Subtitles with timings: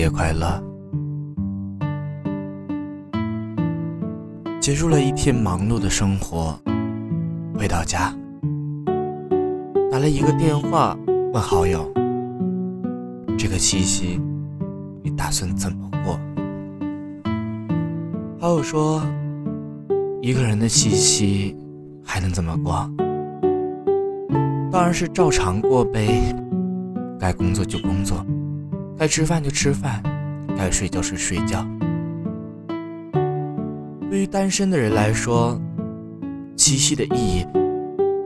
[0.00, 0.58] 节快乐！
[4.58, 6.58] 结束了一天忙碌的生活，
[7.54, 8.10] 回到家，
[9.92, 10.96] 打了一个电话
[11.34, 11.86] 问好友
[13.36, 14.18] ：“这个七夕
[15.02, 16.18] 你打算怎么过？”
[18.40, 19.02] 好友说
[20.22, 21.54] ：“一个人的七夕
[22.02, 22.90] 还能怎么过？
[24.72, 26.34] 当然是照常过呗，
[27.18, 28.24] 该工作就工作。”
[29.00, 30.02] 该吃饭就吃饭，
[30.58, 31.66] 该睡觉是睡觉。
[34.10, 35.58] 对于单身的人来说，
[36.54, 37.46] 七夕的意义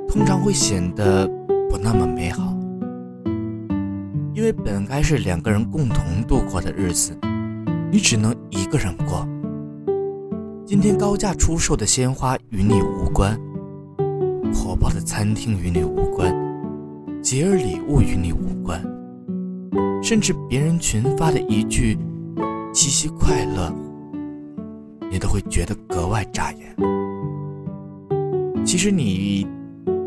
[0.09, 1.29] 通常会显得
[1.71, 2.53] 不那么美好，
[4.35, 7.17] 因为本该是两个人共同度过的日子，
[7.93, 9.25] 你只能一个人过。
[10.67, 13.39] 今天高价出售的鲜花与你无关，
[14.53, 16.35] 火爆的餐厅与你无关，
[17.23, 18.83] 节日礼物与你无关。
[20.05, 21.97] 甚至别人群发的一句
[22.75, 23.73] “七夕快乐”，
[25.11, 26.77] 你都会觉得格外扎眼。
[28.67, 29.47] 其实你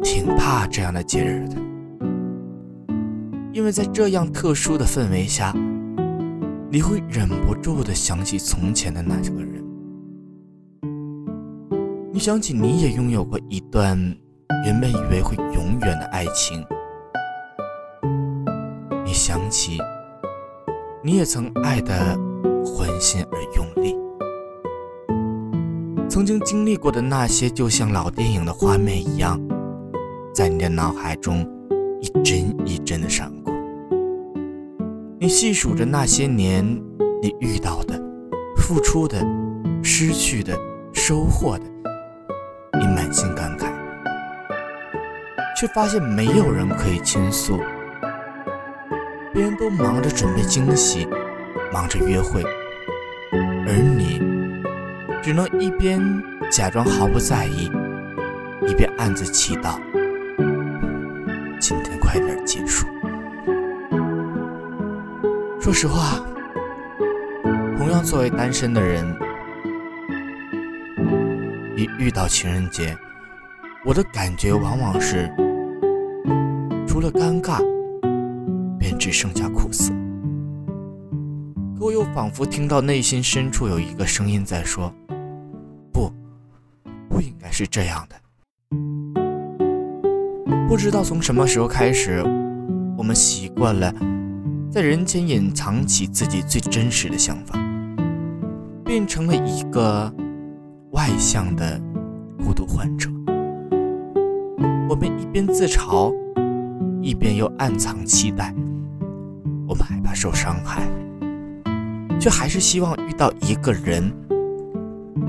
[0.04, 1.56] 挺怕这样的节日的，
[3.52, 5.52] 因为在这样特殊的氛围下，
[6.70, 9.66] 你会忍不住的想起从前的那个人。
[12.14, 13.98] 你想起你也拥有过一段
[14.64, 16.64] 原本以为会永远的爱情。
[19.08, 19.78] 你想起，
[21.02, 21.94] 你也曾爱得
[22.66, 23.96] 欢心而用力，
[26.10, 29.40] 曾经经历过的那些，就像老电影的画面一样，
[30.36, 31.40] 在你的脑海中
[32.02, 33.54] 一帧一帧的闪过。
[35.18, 36.66] 你细数着那些年
[37.22, 37.98] 你遇到的、
[38.58, 39.26] 付出的、
[39.82, 40.54] 失去的、
[40.92, 41.64] 收获的，
[42.78, 43.72] 你满心感慨，
[45.58, 47.58] 却发现没有人可以倾诉。
[49.38, 51.08] 别人都忙着准备惊喜，
[51.72, 52.44] 忙着约会，
[53.68, 54.20] 而你
[55.22, 56.02] 只能一边
[56.50, 57.72] 假装毫不在意，
[58.68, 59.80] 一边暗自祈祷
[61.60, 62.88] 今天快点结束。
[65.62, 66.20] 说实话，
[67.78, 69.06] 同样作为单身的人，
[71.76, 72.98] 一遇到情人节，
[73.86, 75.32] 我的感觉往往是
[76.88, 77.62] 除了尴尬。
[78.88, 79.94] 便只剩下苦涩，
[81.78, 84.90] 可我又仿佛听到内心深处有一个声音在说
[85.92, 86.10] ：“不，
[87.10, 88.16] 不应该是这样的。”
[90.70, 92.24] 不知道从什么时候开始，
[92.98, 93.94] 我们习惯了
[94.72, 97.60] 在人前隐藏起自己最真实的想法，
[98.86, 100.10] 变成了一个
[100.92, 101.78] 外向的
[102.38, 103.10] 孤独患者。
[104.88, 106.16] 我们一边自嘲，
[107.02, 108.56] 一边又暗藏期待。
[110.08, 110.88] 怕受伤害，
[112.18, 114.10] 却还是希望遇到一个人，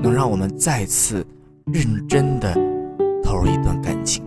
[0.01, 1.25] 能让我们再次
[1.65, 2.53] 认真的
[3.21, 4.23] 投入一段感情，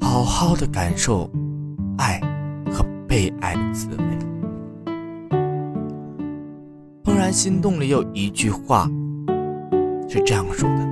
[0.00, 1.30] 好好的感受
[1.98, 2.18] 爱
[2.72, 4.04] 和被爱的滋味。
[7.04, 8.88] 怦然心动里有一句话
[10.08, 10.88] 是这样说的：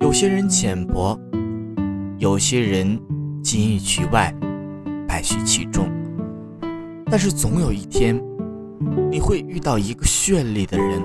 [0.00, 1.18] 有些人浅薄，
[2.18, 3.00] 有些人
[3.42, 4.30] 金玉其外。
[5.08, 5.90] 败絮其中，
[7.06, 8.22] 但是总有一天，
[9.10, 11.02] 你会遇到一个绚丽的人，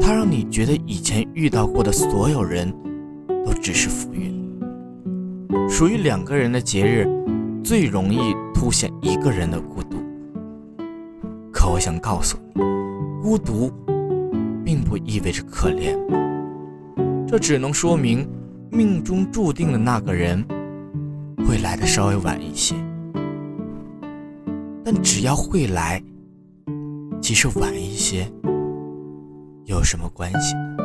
[0.00, 2.72] 他让你觉得以前遇到过的所有人
[3.44, 4.32] 都只是浮云。
[5.68, 7.04] 属于两个人的节日，
[7.64, 8.18] 最容易
[8.54, 9.98] 凸显一个人的孤独。
[11.52, 12.62] 可我想告诉你，
[13.20, 13.72] 孤独
[14.64, 15.98] 并不意味着可怜，
[17.26, 18.26] 这只能说明
[18.70, 20.46] 命中注定的那个人。
[21.46, 22.74] 会来的稍微晚一些，
[24.84, 26.02] 但只要会来，
[27.20, 28.30] 即使晚一些，
[29.64, 30.76] 有什么关系呢？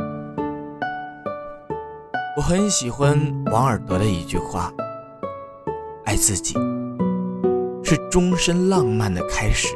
[2.36, 3.20] 我很喜欢
[3.52, 4.74] 王尔德的一句话
[6.06, 6.56] ：“爱自己
[7.84, 9.76] 是终身浪漫的开始。”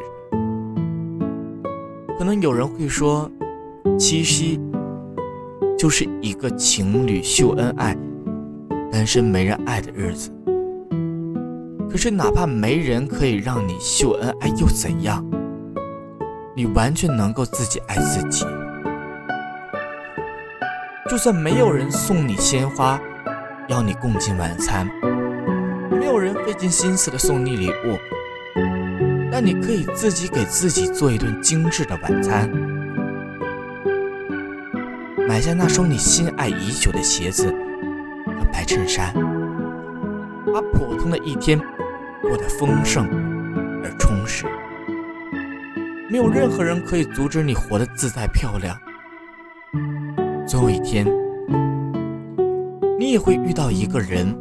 [2.17, 3.29] 可能有人会说，
[3.99, 4.59] 七夕
[5.77, 7.95] 就是一个情侣秀恩爱、
[8.91, 10.31] 单身没人爱的日子。
[11.97, 15.25] 可是，哪怕没人可以让你秀恩爱，又怎样？
[16.55, 18.45] 你完全能够自己爱自己。
[21.09, 23.01] 就算没有人送你鲜花，
[23.69, 24.87] 邀你共进晚餐，
[25.89, 27.97] 没有人费尽心思的送你礼物，
[29.31, 32.47] 但你可以自己给自己做一顿精致的晚餐，
[35.27, 37.47] 买下那双你心爱已久的鞋子
[38.27, 39.11] 和白衬衫，
[40.53, 41.59] 把普通的一天。
[42.27, 43.05] 过得丰盛
[43.83, 44.45] 而充实。
[46.09, 48.77] 没有任何人可以阻止你活得自在漂亮。
[50.47, 51.05] 总有一天，
[52.97, 54.33] 你也会遇到一个人，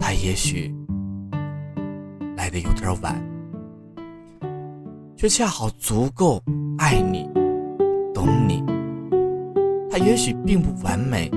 [0.00, 0.74] 他也许
[2.36, 3.14] 来的有点晚，
[5.16, 6.42] 却恰好足够
[6.78, 7.28] 爱你、
[8.14, 8.64] 懂你。
[9.90, 11.30] 他也许并不完美，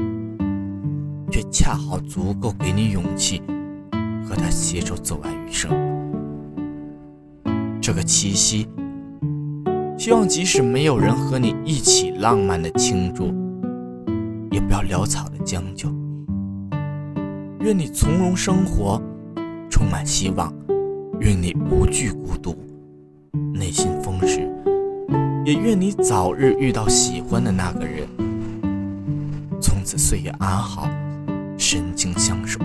[1.30, 3.42] 却恰好足够给你勇气，
[4.30, 5.72] 和他携手走完余生。
[7.82, 8.68] 这个七夕，
[9.98, 13.34] 希望即使没有人和你一起浪漫的庆祝，
[14.52, 15.90] 也不要潦草的将就。
[17.62, 19.02] 愿你从容生活，
[19.68, 20.54] 充满希望；
[21.20, 22.56] 愿你无惧孤独，
[23.52, 24.42] 内心丰实；
[25.44, 28.08] 也愿你早日遇到喜欢的那个人，
[29.60, 30.88] 从此岁月安好，
[31.58, 32.60] 深情相守。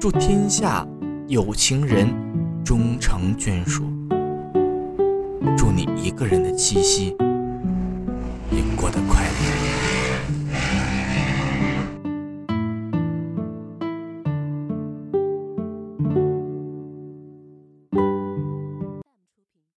[0.00, 0.88] 祝天下
[1.28, 2.08] 有情人
[2.64, 3.82] 终成眷属。
[5.58, 7.14] 祝你一个人的七夕。